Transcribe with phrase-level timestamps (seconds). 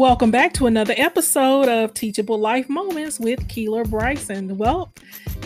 [0.00, 4.56] Welcome back to another episode of Teachable Life Moments with Keeler Bryson.
[4.56, 4.94] Well,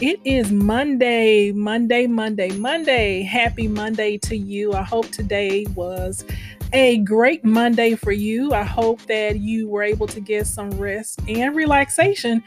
[0.01, 3.23] it is Monday, Monday, Monday, Monday.
[3.23, 4.73] Happy Monday to you.
[4.73, 6.25] I hope today was
[6.73, 8.53] a great Monday for you.
[8.53, 12.41] I hope that you were able to get some rest and relaxation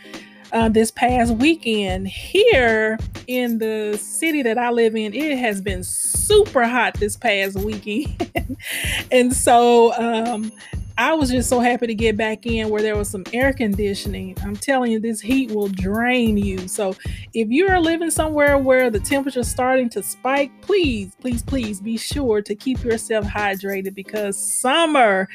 [0.54, 2.08] uh, this past weekend.
[2.08, 7.58] Here in the city that I live in, it has been super hot this past
[7.58, 8.56] weekend.
[9.12, 10.54] and so, um,
[11.00, 14.36] I was just so happy to get back in where there was some air conditioning.
[14.44, 16.68] I'm telling you, this heat will drain you.
[16.68, 16.96] So,
[17.36, 21.80] if you are living somewhere where the temperature is starting to spike, please, please, please
[21.80, 25.30] be sure to keep yourself hydrated because summer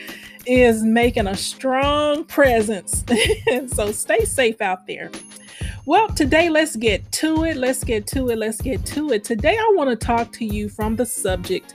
[0.46, 3.04] is making a strong presence.
[3.68, 5.12] so, stay safe out there.
[5.86, 7.56] Well, today let's get to it.
[7.56, 8.38] Let's get to it.
[8.38, 9.22] Let's get to it.
[9.22, 11.74] Today, I want to talk to you from the subject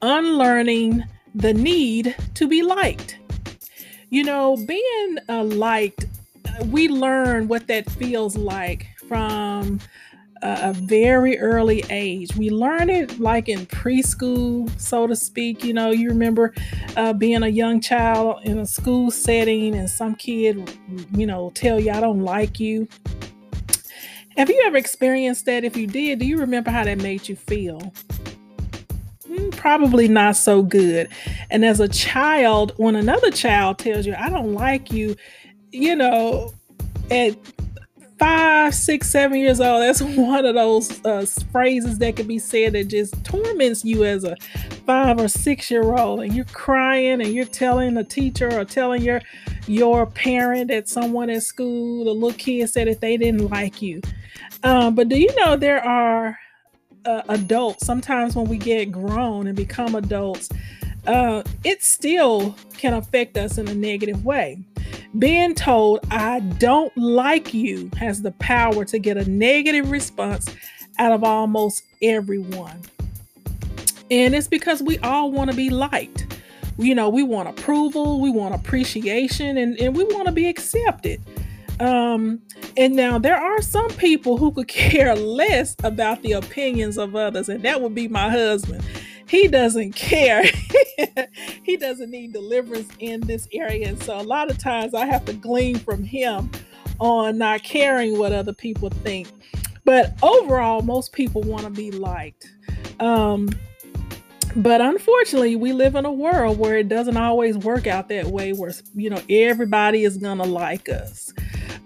[0.00, 3.18] unlearning the need to be liked.
[4.08, 6.06] You know, being uh, liked,
[6.66, 9.80] we learn what that feels like from
[10.42, 12.36] a, a very early age.
[12.36, 15.64] We learn it like in preschool, so to speak.
[15.64, 16.54] You know, you remember
[16.96, 20.70] uh, being a young child in a school setting and some kid,
[21.12, 22.86] you know, tell you, I don't like you.
[24.36, 25.64] Have you ever experienced that?
[25.64, 27.92] If you did, do you remember how that made you feel?
[29.36, 31.08] Mm, probably not so good.
[31.50, 35.16] And as a child, when another child tells you, I don't like you,
[35.72, 36.52] you know,
[37.10, 37.36] at
[38.18, 42.72] five, six, seven years old, that's one of those uh, phrases that can be said
[42.72, 44.36] that just torments you as a
[44.86, 46.20] five or six year old.
[46.20, 49.20] And you're crying and you're telling the teacher or telling your
[49.66, 54.00] your parent that someone at school, the little kid said that they didn't like you.
[54.62, 56.38] Um, but do you know there are
[57.06, 60.48] uh, adults, sometimes when we get grown and become adults,
[61.06, 64.58] uh, it still can affect us in a negative way.
[65.18, 70.54] Being told, I don't like you, has the power to get a negative response
[70.98, 72.82] out of almost everyone.
[74.10, 76.38] And it's because we all want to be liked.
[76.78, 81.20] You know, we want approval, we want appreciation, and, and we want to be accepted.
[81.80, 82.40] Um,
[82.76, 87.48] and now there are some people who could care less about the opinions of others,
[87.48, 88.84] and that would be my husband.
[89.28, 90.44] He doesn't care.
[91.64, 93.88] he doesn't need deliverance in this area.
[93.88, 96.50] And so a lot of times I have to glean from him
[97.00, 99.28] on not caring what other people think.
[99.84, 102.50] But overall, most people want to be liked.
[103.00, 103.48] Um,
[104.56, 108.52] but unfortunately, we live in a world where it doesn't always work out that way,
[108.52, 111.32] where, you know, everybody is to like us.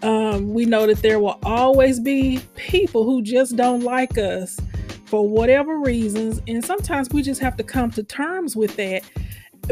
[0.03, 4.59] Um, we know that there will always be people who just don't like us
[5.07, 6.41] for whatever reasons.
[6.47, 9.03] And sometimes we just have to come to terms with that.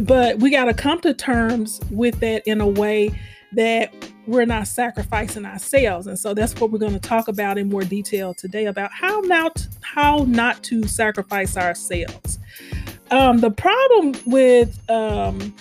[0.03, 3.19] But we got to come to terms with that in a way
[3.53, 3.93] that
[4.27, 6.07] we're not sacrificing ourselves.
[6.07, 9.21] And so that's what we're going to talk about in more detail today about how
[9.21, 12.39] not how not to sacrifice ourselves.
[13.11, 15.55] Um, the problem with um,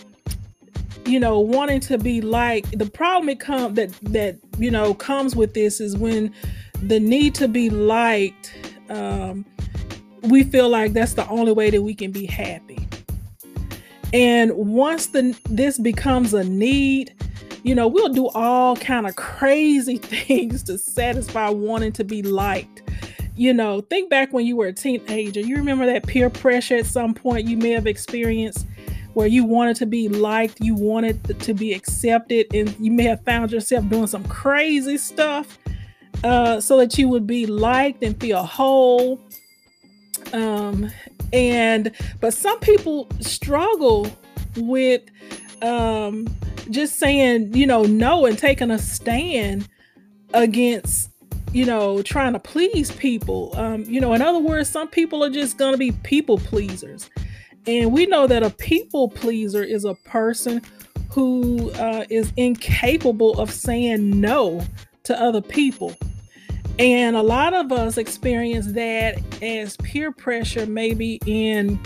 [1.08, 5.36] you know wanting to be like the problem it come that that you know comes
[5.36, 6.34] with this is when
[6.82, 8.54] the need to be liked
[8.90, 9.46] um
[10.24, 12.88] we feel like that's the only way that we can be happy.
[14.14, 17.14] And once the this becomes a need
[17.64, 22.84] you know we'll do all kind of crazy things to satisfy wanting to be liked.
[23.36, 26.86] You know think back when you were a teenager you remember that peer pressure at
[26.86, 28.66] some point you may have experienced
[29.18, 33.20] where you wanted to be liked, you wanted to be accepted, and you may have
[33.24, 35.58] found yourself doing some crazy stuff
[36.24, 39.20] uh, so that you would be liked and feel whole.
[40.34, 40.92] Um,
[41.34, 41.92] and
[42.22, 44.08] but some people struggle
[44.56, 45.02] with
[45.64, 46.28] um,
[46.70, 49.68] just saying, you know, no and taking a stand
[50.36, 51.10] against
[51.54, 53.52] you know, trying to please people.
[53.56, 57.10] Um, you know, in other words, some people are just going to be people pleasers.
[57.68, 60.62] And we know that a people pleaser is a person
[61.12, 64.66] who uh, is incapable of saying no
[65.04, 65.96] to other people.
[66.80, 71.80] And a lot of us experience that as peer pressure, maybe in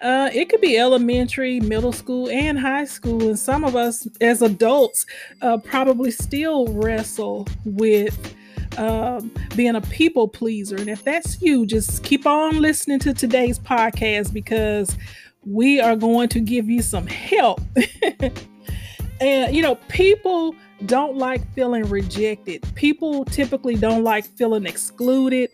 [0.00, 3.22] uh, it could be elementary, middle school, and high school.
[3.22, 5.06] And some of us as adults
[5.42, 8.34] uh, probably still wrestle with
[8.78, 10.76] um, being a people pleaser.
[10.76, 14.96] And if that's you, just keep on listening to today's podcast because
[15.44, 17.60] we are going to give you some help.
[19.20, 20.54] and, you know, people
[20.86, 25.50] don't like feeling rejected, people typically don't like feeling excluded.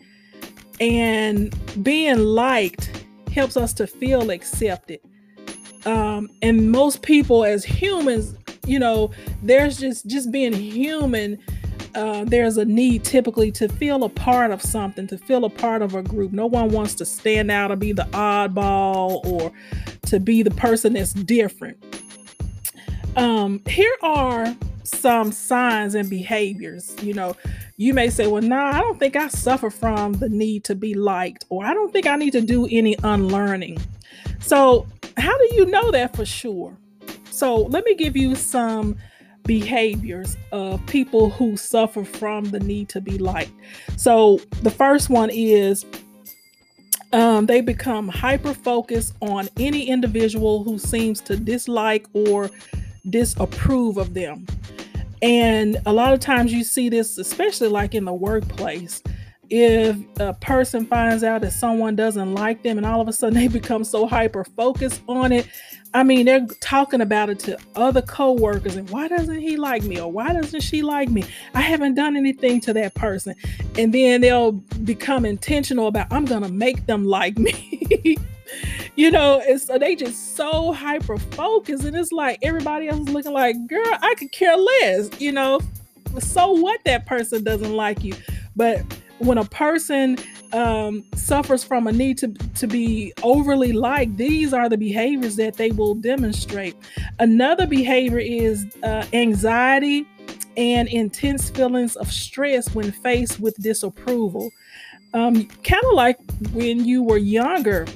[0.81, 5.01] And being liked helps us to feel accepted.
[5.85, 9.11] Um, and most people, as humans, you know,
[9.43, 11.37] there's just just being human.
[11.95, 15.81] Uh, there's a need typically to feel a part of something, to feel a part
[15.81, 16.31] of a group.
[16.31, 19.51] No one wants to stand out or be the oddball or
[20.07, 21.77] to be the person that's different.
[23.15, 26.95] Um, here are some signs and behaviors.
[27.01, 27.35] You know,
[27.77, 30.93] you may say, well, nah, I don't think I suffer from the need to be
[30.93, 33.79] liked, or I don't think I need to do any unlearning.
[34.39, 34.87] So,
[35.17, 36.77] how do you know that for sure?
[37.31, 38.97] So, let me give you some
[39.45, 43.51] behaviors of people who suffer from the need to be liked.
[43.97, 45.85] So, the first one is
[47.11, 52.49] um, they become hyper focused on any individual who seems to dislike or
[53.09, 54.45] disapprove of them.
[55.21, 59.01] And a lot of times you see this, especially like in the workplace.
[59.49, 63.33] If a person finds out that someone doesn't like them and all of a sudden
[63.39, 65.47] they become so hyper focused on it,
[65.93, 69.99] I mean, they're talking about it to other coworkers and why doesn't he like me
[69.99, 71.23] or why doesn't she like me?
[71.55, 73.33] I haven't done anything to that person.
[73.77, 78.17] And then they'll become intentional about, I'm to make them like me.
[78.95, 83.09] you know, and so they just so hyper focused, and it's like everybody else is
[83.09, 85.61] looking like, girl, I could care less, you know.
[86.19, 88.13] So what that person doesn't like you,
[88.55, 88.83] but
[89.19, 90.17] when a person
[90.53, 95.55] um, suffers from a need to, to be overly liked, these are the behaviors that
[95.55, 96.75] they will demonstrate.
[97.19, 100.07] Another behavior is uh, anxiety
[100.57, 104.49] and intense feelings of stress when faced with disapproval.
[105.13, 106.17] Um, kind of like
[106.53, 107.87] when you were younger,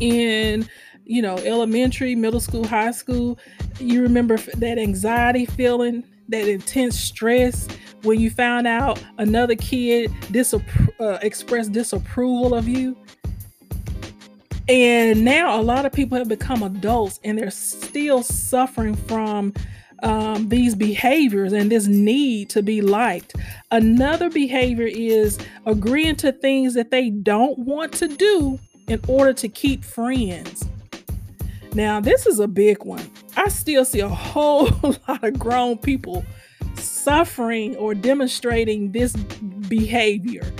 [0.00, 0.68] in
[1.04, 3.38] you know elementary middle school high school
[3.78, 7.68] you remember that anxiety feeling that intense stress
[8.02, 12.96] when you found out another kid disappro- uh, expressed disapproval of you
[14.68, 19.54] and now a lot of people have become adults and they're still suffering from
[20.02, 23.36] um, these behaviors and this need to be liked.
[23.70, 28.58] Another behavior is agreeing to things that they don't want to do
[28.88, 30.68] in order to keep friends.
[31.72, 33.08] Now, this is a big one.
[33.36, 36.24] I still see a whole lot of grown people
[36.78, 40.50] suffering or demonstrating this behavior.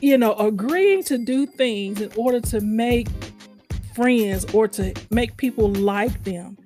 [0.00, 3.08] You know, agreeing to do things in order to make
[3.94, 6.56] friends or to make people like them.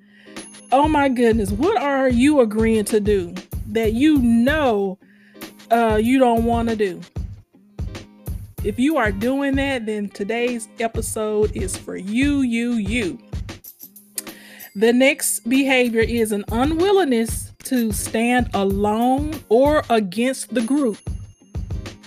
[0.71, 3.33] Oh my goodness, what are you agreeing to do
[3.67, 4.97] that you know
[5.71, 7.01] uh, you don't want to do?
[8.63, 13.19] If you are doing that, then today's episode is for you, you, you.
[14.75, 20.97] The next behavior is an unwillingness to stand alone or against the group.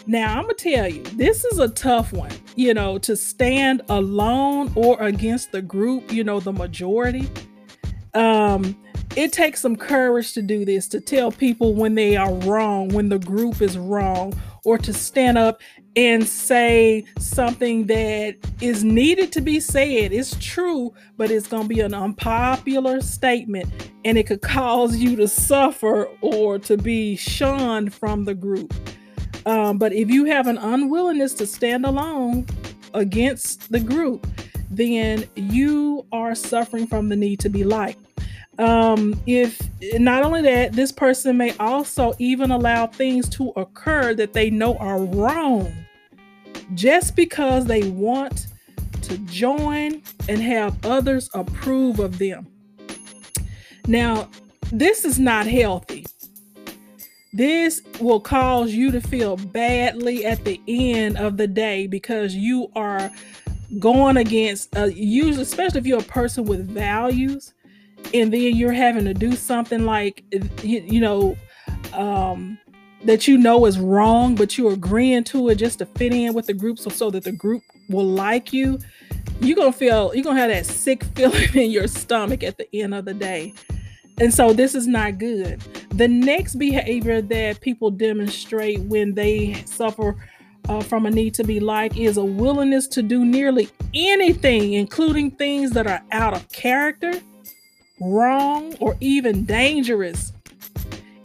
[0.07, 3.83] Now, I'm going to tell you, this is a tough one, you know, to stand
[3.91, 7.31] alone or against the group, you know, the majority.
[8.15, 8.77] Um,
[9.17, 13.09] it takes some courage to do this, to tell people when they are wrong, when
[13.09, 14.33] the group is wrong,
[14.65, 15.61] or to stand up
[15.97, 20.13] and say something that is needed to be said.
[20.13, 23.69] It's true, but it's going to be an unpopular statement
[24.05, 28.73] and it could cause you to suffer or to be shunned from the group.
[29.47, 32.47] Um, but if you have an unwillingness to stand alone
[32.95, 34.27] against the group,
[34.71, 38.05] then you are suffering from the need to be liked.
[38.59, 39.61] Um, if
[39.95, 44.77] not only that, this person may also even allow things to occur that they know
[44.77, 45.73] are wrong
[46.75, 48.49] just because they want
[49.03, 52.47] to join and have others approve of them.
[53.91, 54.29] Now,
[54.71, 56.07] this is not healthy.
[57.33, 62.71] This will cause you to feel badly at the end of the day because you
[62.77, 63.11] are
[63.81, 67.53] going against, uh, usually, especially if you're a person with values
[68.15, 70.23] and then you're having to do something like
[70.63, 71.37] you, you know
[71.93, 72.59] um,
[73.05, 76.47] that you know is wrong but you're agreeing to it just to fit in with
[76.47, 78.79] the group so, so that the group will like you
[79.41, 82.95] you're gonna feel you're gonna have that sick feeling in your stomach at the end
[82.95, 83.53] of the day
[84.21, 85.61] and so this is not good
[85.95, 90.15] the next behavior that people demonstrate when they suffer
[90.69, 95.31] uh, from a need to be liked is a willingness to do nearly anything including
[95.31, 97.13] things that are out of character
[98.01, 100.33] wrong, or even dangerous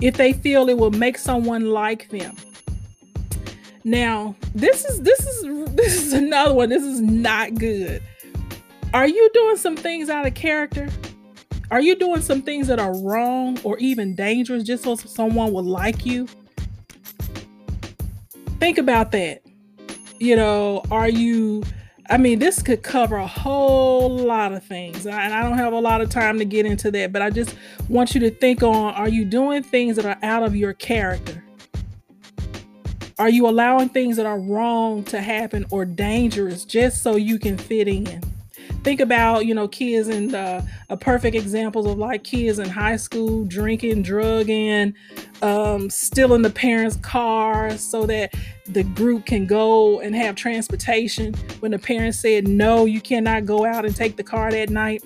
[0.02, 2.36] if they feel it will make someone like them.
[3.84, 6.70] Now, this is this is this is another one.
[6.70, 8.02] This is not good.
[8.94, 10.90] Are you doing some things out of character?
[11.72, 15.64] Are you doing some things that are wrong or even dangerous just so someone will
[15.64, 16.28] like you?
[18.60, 19.42] Think about that.
[20.20, 21.64] You know, are you
[22.08, 25.80] I mean, this could cover a whole lot of things, and I don't have a
[25.80, 27.56] lot of time to get into that, but I just
[27.90, 31.44] want you to think on are you doing things that are out of your character?
[33.18, 37.58] Are you allowing things that are wrong to happen or dangerous just so you can
[37.58, 38.22] fit in?
[38.84, 42.98] Think about you know kids and uh, a perfect examples of like kids in high
[42.98, 44.94] school drinking drugging
[45.42, 48.34] um, stealing the parents cars so that
[48.68, 51.34] the group can go and have transportation.
[51.60, 55.04] When the parents said no you cannot go out and take the car that night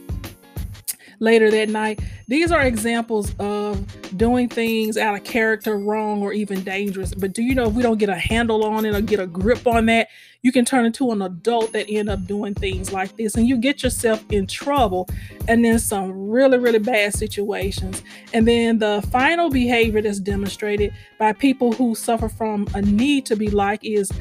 [1.19, 1.99] later that night.
[2.27, 3.85] These are examples of
[4.17, 7.13] doing things out of character, wrong, or even dangerous.
[7.13, 9.27] But do you know if we don't get a handle on it or get a
[9.27, 10.07] grip on that,
[10.41, 13.57] you can turn into an adult that end up doing things like this and you
[13.57, 15.07] get yourself in trouble
[15.47, 18.01] and then some really really bad situations
[18.33, 23.35] and then the final behavior that's demonstrated by people who suffer from a need to
[23.35, 24.11] be like is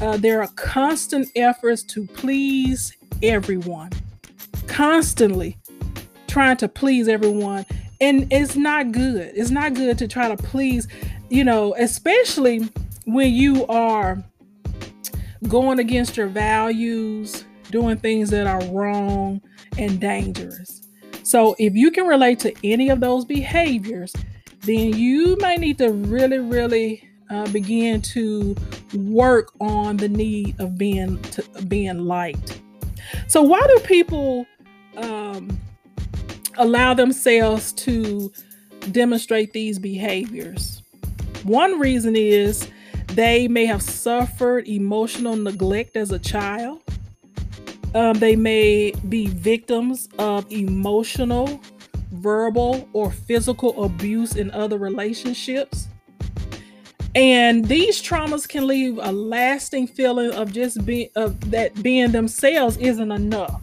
[0.00, 3.90] uh, there are constant efforts to please everyone
[4.66, 5.56] constantly
[6.28, 7.66] trying to please everyone.
[8.00, 9.32] And it's not good.
[9.34, 10.86] It's not good to try to please,
[11.30, 12.68] you know, especially
[13.06, 14.22] when you are
[15.48, 19.40] going against your values, doing things that are wrong
[19.76, 20.82] and dangerous.
[21.22, 24.12] So if you can relate to any of those behaviors,
[24.60, 28.56] then you may need to really, really uh, begin to
[28.94, 32.60] work on the need of being to, being liked.
[33.26, 34.46] So why do people
[34.96, 35.58] um,
[36.58, 38.32] allow themselves to
[38.92, 40.82] demonstrate these behaviors.
[41.44, 42.68] One reason is
[43.08, 46.82] they may have suffered emotional neglect as a child.
[47.94, 51.60] Um, they may be victims of emotional,
[52.12, 55.88] verbal, or physical abuse in other relationships.
[57.14, 62.76] And these traumas can leave a lasting feeling of just being of that being themselves
[62.76, 63.62] isn't enough.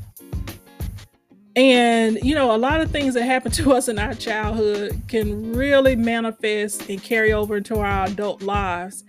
[1.56, 5.54] And, you know, a lot of things that happen to us in our childhood can
[5.54, 9.06] really manifest and carry over into our adult lives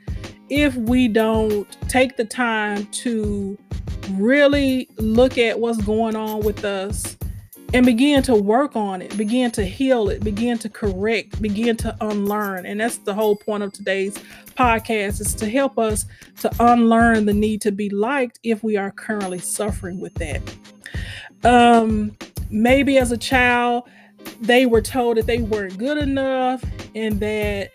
[0.49, 3.59] if we don't take the time to
[4.13, 7.17] really look at what's going on with us
[7.75, 11.97] and begin to work on it, begin to heal it, begin to correct, begin to
[12.01, 12.65] unlearn.
[12.65, 14.17] And that's the whole point of today's
[14.57, 16.07] podcast is to help us
[16.41, 20.43] to unlearn the need to be liked if we are currently suffering with that.
[21.43, 22.17] Um,
[22.51, 23.89] maybe as a child,
[24.41, 27.71] they were told that they weren't good enough and that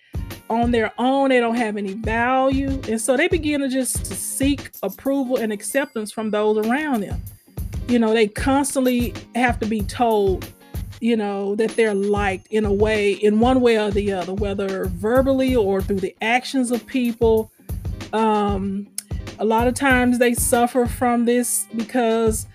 [0.50, 2.70] on their own they don't have any value.
[2.90, 7.22] And so they begin to just to seek approval and acceptance from those around them.
[7.88, 10.46] You know, they constantly have to be told,
[11.00, 14.86] you know, that they're liked in a way, in one way or the other, whether
[14.86, 17.52] verbally or through the actions of people.
[18.14, 18.88] Um,
[19.40, 22.46] a lot of times they suffer from this because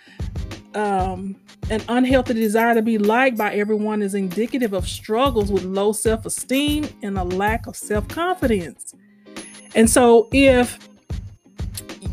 [0.74, 1.34] um,
[1.70, 6.24] an unhealthy desire to be liked by everyone is indicative of struggles with low self
[6.26, 8.94] esteem and a lack of self confidence.
[9.74, 10.78] And so, if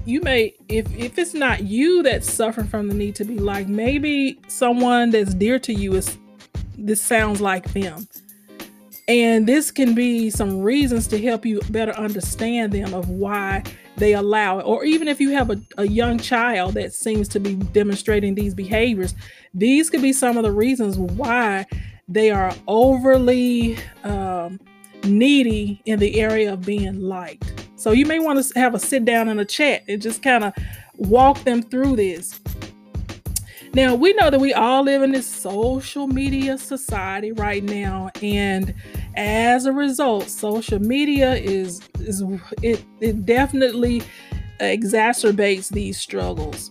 [0.06, 3.70] you may, if, if it's not you that's suffering from the need to be liked,
[3.70, 6.18] maybe someone that's dear to you is,
[6.78, 8.08] this sounds like them.
[9.08, 13.64] And this can be some reasons to help you better understand them of why
[13.98, 14.64] they allow it.
[14.64, 18.54] Or even if you have a, a young child that seems to be demonstrating these
[18.54, 19.16] behaviors,
[19.54, 21.66] these could be some of the reasons why
[22.08, 24.60] they are overly um,
[25.04, 27.68] needy in the area of being liked.
[27.76, 30.44] So you may want to have a sit down and a chat and just kind
[30.44, 30.54] of
[30.96, 32.40] walk them through this.
[33.76, 38.72] Now, we know that we all live in this social media society right now, and
[39.16, 42.24] as a result, social media is is
[42.62, 44.04] it, it definitely
[44.60, 46.70] exacerbates these struggles.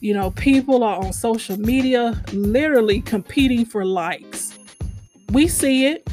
[0.00, 4.56] You know, people are on social media literally competing for likes.
[5.32, 6.08] We see it.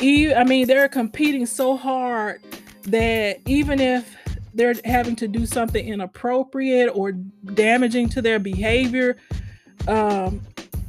[0.00, 2.40] I mean, they're competing so hard
[2.84, 4.16] that even if
[4.54, 9.18] they're having to do something inappropriate or damaging to their behavior,
[9.88, 10.40] um,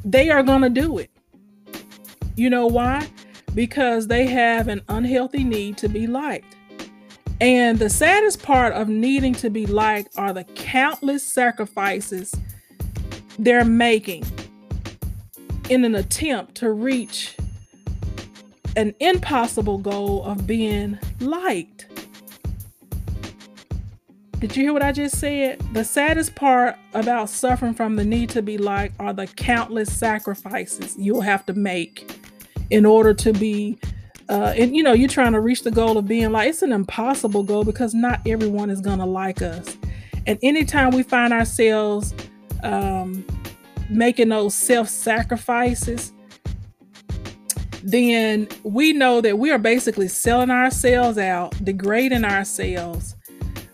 [0.03, 1.10] they are going to do it.
[2.36, 3.07] You know why?
[3.53, 6.55] Because they have an unhealthy need to be liked.
[7.39, 12.33] And the saddest part of needing to be liked are the countless sacrifices
[13.39, 14.24] they're making
[15.69, 17.36] in an attempt to reach
[18.75, 21.88] an impossible goal of being liked.
[24.41, 25.60] Did you hear what I just said?
[25.74, 30.95] The saddest part about suffering from the need to be liked are the countless sacrifices
[30.98, 32.19] you'll have to make
[32.71, 33.77] in order to be
[34.29, 36.71] uh, and you know you're trying to reach the goal of being like it's an
[36.71, 39.77] impossible goal because not everyone is gonna like us
[40.27, 42.13] And anytime we find ourselves
[42.63, 43.25] um,
[43.89, 46.13] making those self sacrifices,
[47.83, 53.15] then we know that we are basically selling ourselves out, degrading ourselves.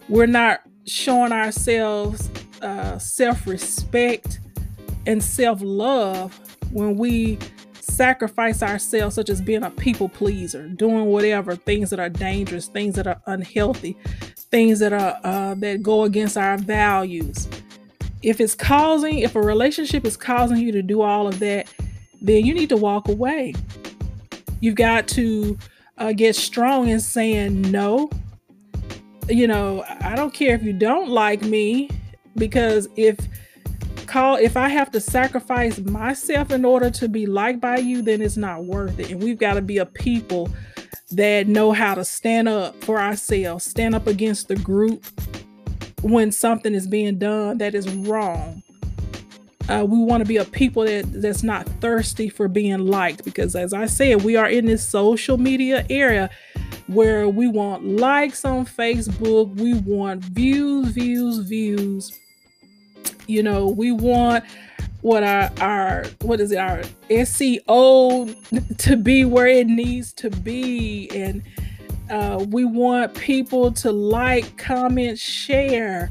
[0.10, 2.30] We're not showing ourselves
[2.62, 4.40] uh, self respect
[5.06, 6.40] and self love
[6.72, 7.38] when we
[7.82, 12.96] sacrifice ourselves, such as being a people pleaser, doing whatever things that are dangerous, things
[12.96, 13.98] that are unhealthy,
[14.52, 17.48] things that are uh, that go against our values.
[18.24, 21.72] If it's causing, if a relationship is causing you to do all of that,
[22.22, 23.54] then you need to walk away.
[24.60, 25.58] You've got to
[25.98, 28.10] uh, get strong in saying no.
[29.30, 31.90] You know, I don't care if you don't like me,
[32.36, 33.18] because if
[34.06, 38.22] call if I have to sacrifice myself in order to be liked by you, then
[38.22, 39.12] it's not worth it.
[39.12, 40.50] And we've got to be a people
[41.12, 45.06] that know how to stand up for ourselves, stand up against the group
[46.02, 48.64] when something is being done that is wrong.
[49.70, 53.54] Uh, we want to be a people that that's not thirsty for being liked because
[53.54, 56.30] as i said we are in this social media area
[56.88, 62.18] where we want likes on facebook we want views views views.
[63.28, 64.46] You know we want
[65.02, 71.10] what our our what is it our seo to be where it needs to be.
[71.14, 71.44] And
[72.10, 76.10] uh, we want people to like comment share.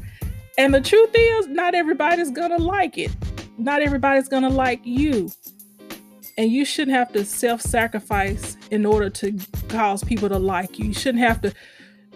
[0.59, 3.11] And the truth is not everybody's gonna like it.
[3.57, 5.31] Not everybody's to like you.
[6.37, 9.37] And you shouldn't have to self sacrifice in order to
[9.69, 10.87] cause people to like you.
[10.87, 11.53] You shouldn't have to,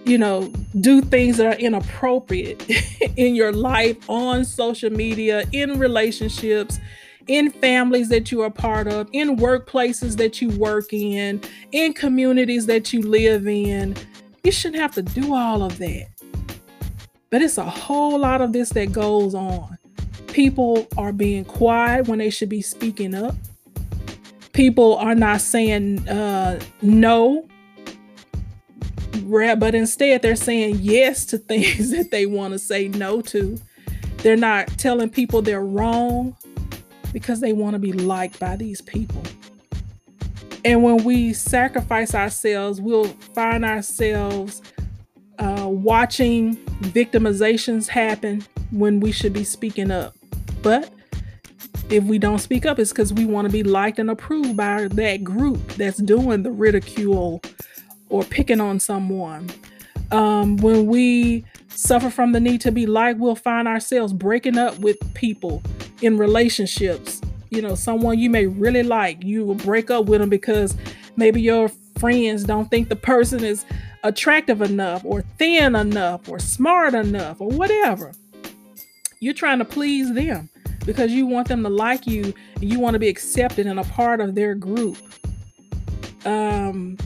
[0.06, 2.64] you know, do things that are inappropriate
[3.18, 6.80] in your life, on social media, in relationships,
[7.28, 12.68] in families that you are part of, in workplaces that you work in, in communities
[12.68, 13.96] that you live in.
[14.44, 16.08] You shouldn't have to do all of that.
[17.32, 19.78] But it's a whole lot of this that goes on.
[20.28, 23.36] People are being quiet when they should be speaking up.
[24.62, 27.48] People are not saying uh, no,
[29.26, 33.58] but instead they're saying yes to things that they want to say no to.
[34.18, 36.38] They're not telling people they're wrong
[37.12, 39.24] because they want to be liked by these people.
[40.64, 44.62] And when we sacrifice ourselves, we'll find ourselves
[45.40, 46.56] uh, watching
[46.94, 50.14] victimizations happen when we should be speaking up.
[50.62, 50.88] But
[51.92, 54.88] if we don't speak up, it's because we want to be liked and approved by
[54.88, 57.42] that group that's doing the ridicule
[58.10, 59.50] or picking on someone.
[60.12, 64.80] Um, when we suffer from the need to be liked, we'll find ourselves breaking up
[64.80, 65.62] with people
[66.02, 67.22] in relationships.
[67.50, 70.78] You know, someone you may really like, you will break up with them because
[71.18, 73.66] maybe your friends don't think the person is
[74.04, 78.14] attractive enough or thin enough or smart enough or whatever.
[79.20, 80.50] You're trying to please them
[80.86, 83.84] because you want them to like you and you want to be accepted and a
[83.86, 84.98] part of their group.
[86.26, 86.98] Um,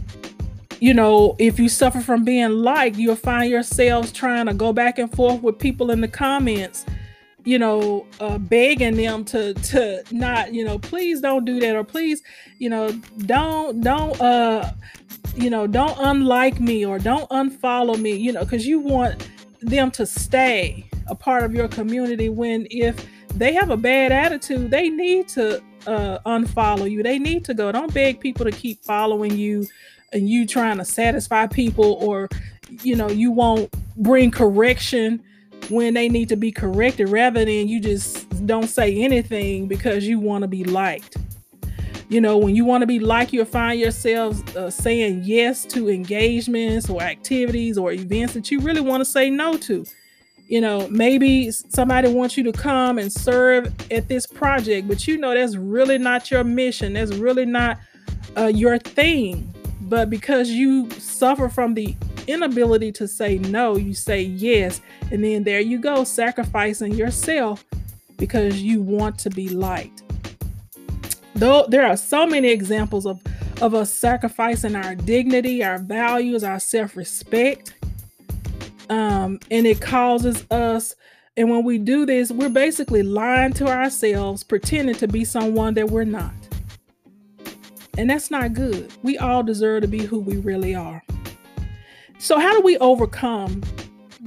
[0.80, 5.00] you know, if you suffer from being liked, you'll find yourselves trying to go back
[5.00, 6.86] and forth with people in the comments,
[7.44, 11.84] you know, uh, begging them to to not, you know, please don't do that or
[11.84, 12.22] please,
[12.60, 12.92] you know,
[13.26, 14.72] don't don't uh
[15.36, 19.30] you know, don't unlike me or don't unfollow me, you know, because you want
[19.62, 24.72] them to stay a part of your community when if they have a bad attitude,
[24.72, 27.04] they need to uh, unfollow you.
[27.04, 27.72] They need to go.
[27.72, 29.68] Don't beg people to keep following you
[30.14, 32.30] and you trying to satisfy people or
[32.82, 35.22] you know, you won't bring correction
[35.70, 40.20] when they need to be corrected rather than you just don't say anything because you
[40.20, 41.18] want to be liked.
[42.08, 45.90] You know, when you want to be liked, you'll find yourselves uh, saying yes to
[45.90, 49.86] engagements or activities or events that you really want to say no to
[50.48, 55.18] you know, maybe somebody wants you to come and serve at this project, but you
[55.18, 56.94] know that's really not your mission.
[56.94, 57.80] That's really not
[58.38, 59.52] uh, your thing.
[59.82, 61.96] But because you suffer from the
[62.28, 64.82] inability to say no, you say yes.
[65.12, 67.66] And then there you go, sacrificing yourself
[68.18, 70.04] because you want to be liked.
[71.36, 73.22] Though there are so many examples of,
[73.62, 77.74] of us sacrificing our dignity, our values, our self respect
[78.90, 80.96] um, and it causes us
[81.38, 85.90] and when we do this we're basically lying to ourselves pretending to be someone that
[85.90, 86.34] we're not.
[87.98, 88.92] And that's not good.
[89.04, 91.02] We all deserve to be who we really are.
[92.18, 93.62] So how do we overcome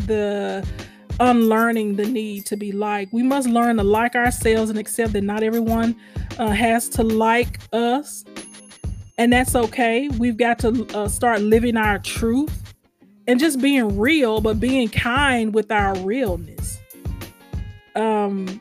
[0.07, 0.67] the
[1.21, 3.13] unlearning the need to be like?
[3.13, 5.97] we must learn to like ourselves and accept that not everyone
[6.39, 8.25] uh, has to like us.
[9.19, 10.09] And that's okay.
[10.09, 12.68] We've got to uh, start living our truth
[13.29, 16.79] and just being real, but being kind with our realness.
[17.95, 18.61] Um,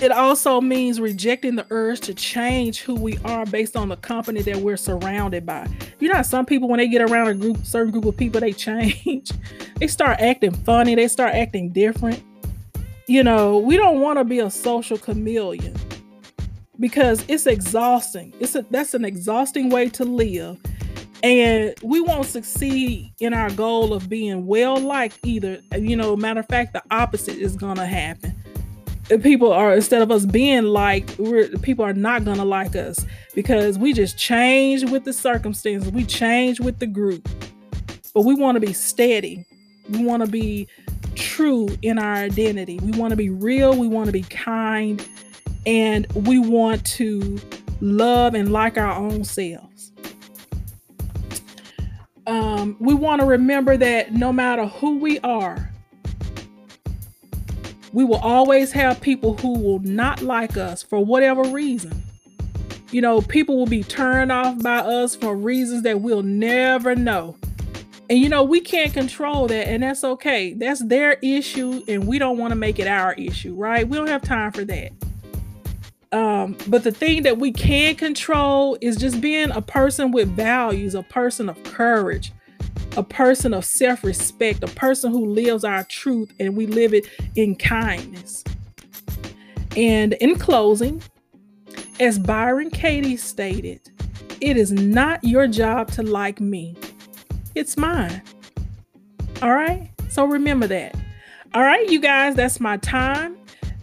[0.00, 4.40] it also means rejecting the urge to change who we are based on the company
[4.42, 5.68] that we're surrounded by.
[6.00, 8.52] You know, some people when they get around a group, certain group of people, they
[8.54, 9.30] change.
[9.76, 10.94] they start acting funny.
[10.94, 12.22] They start acting different.
[13.06, 15.74] You know, we don't want to be a social chameleon
[16.80, 18.32] because it's exhausting.
[18.40, 20.58] It's a that's an exhausting way to live.
[21.22, 25.60] And we won't succeed in our goal of being well liked either.
[25.76, 28.34] You know, matter of fact, the opposite is gonna happen.
[29.22, 33.78] People are instead of us being like we're people are not gonna like us because
[33.78, 37.28] we just change with the circumstances we change with the group.
[38.14, 39.44] But we want to be steady.
[39.90, 40.66] We want to be
[41.14, 42.78] true in our identity.
[42.82, 45.06] We want to be real we want to be kind
[45.66, 47.38] and we want to
[47.80, 49.65] love and like our own selves
[52.66, 55.70] um, we want to remember that no matter who we are
[57.96, 62.02] we will always have people who will not like us for whatever reason.
[62.90, 67.38] You know, people will be turned off by us for reasons that we'll never know.
[68.10, 70.52] And you know, we can't control that, and that's okay.
[70.52, 73.88] That's their issue, and we don't want to make it our issue, right?
[73.88, 74.92] We don't have time for that.
[76.12, 80.94] Um, but the thing that we can control is just being a person with values,
[80.94, 82.30] a person of courage,
[82.96, 87.06] a person of self respect, a person who lives our truth and we live it
[87.34, 88.42] in kindness.
[89.76, 91.02] And in closing,
[92.00, 93.80] as Byron Katie stated,
[94.40, 96.76] it is not your job to like me,
[97.54, 98.22] it's mine.
[99.42, 99.90] All right?
[100.08, 100.94] So remember that.
[101.54, 103.36] All right, you guys, that's my time.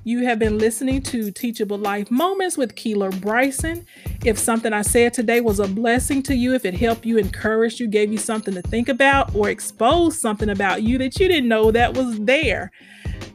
[0.04, 3.86] You have been listening to Teachable Life Moments with Keeler Bryson.
[4.26, 7.82] If something I said today was a blessing to you, if it helped you, encouraged
[7.82, 11.50] you, gave you something to think about, or exposed something about you that you didn't
[11.50, 12.72] know that was there,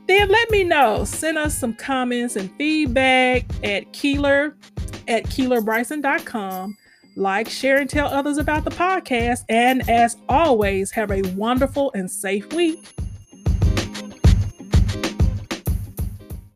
[0.06, 1.04] then let me know.
[1.04, 4.56] Send us some comments and feedback at Keeler
[5.08, 6.76] at KeelerBryson.com.
[7.16, 9.40] Like, share, and tell others about the podcast.
[9.50, 12.94] And as always, have a wonderful and safe week.